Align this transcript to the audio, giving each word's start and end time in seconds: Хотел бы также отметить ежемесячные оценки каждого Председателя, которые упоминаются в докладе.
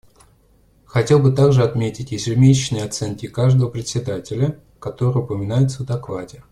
Хотел 0.85 1.19
бы 1.19 1.31
также 1.31 1.61
отметить 1.61 2.11
ежемесячные 2.11 2.85
оценки 2.85 3.27
каждого 3.27 3.69
Председателя, 3.69 4.59
которые 4.79 5.21
упоминаются 5.23 5.83
в 5.83 5.85
докладе. 5.85 6.41